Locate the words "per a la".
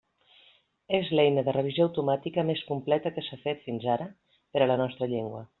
4.35-4.83